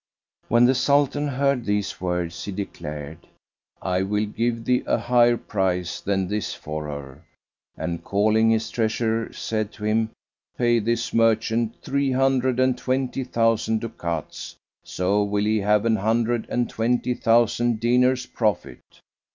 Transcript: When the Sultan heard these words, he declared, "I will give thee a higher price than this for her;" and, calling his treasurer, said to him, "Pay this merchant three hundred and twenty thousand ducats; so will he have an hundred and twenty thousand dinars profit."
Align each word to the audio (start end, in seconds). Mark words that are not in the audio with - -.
When 0.47 0.65
the 0.65 0.73
Sultan 0.73 1.27
heard 1.27 1.63
these 1.63 2.01
words, 2.01 2.43
he 2.43 2.51
declared, 2.51 3.27
"I 3.83 4.01
will 4.01 4.25
give 4.25 4.65
thee 4.65 4.81
a 4.87 4.97
higher 4.97 5.37
price 5.37 5.99
than 6.01 6.27
this 6.27 6.55
for 6.55 6.85
her;" 6.87 7.23
and, 7.77 8.03
calling 8.03 8.49
his 8.49 8.71
treasurer, 8.71 9.31
said 9.31 9.71
to 9.73 9.83
him, 9.83 10.09
"Pay 10.57 10.79
this 10.79 11.13
merchant 11.13 11.75
three 11.83 12.13
hundred 12.13 12.59
and 12.59 12.75
twenty 12.75 13.23
thousand 13.23 13.81
ducats; 13.81 14.55
so 14.83 15.23
will 15.23 15.45
he 15.45 15.59
have 15.59 15.85
an 15.85 15.97
hundred 15.97 16.47
and 16.49 16.67
twenty 16.67 17.13
thousand 17.13 17.79
dinars 17.79 18.25
profit." 18.25 18.81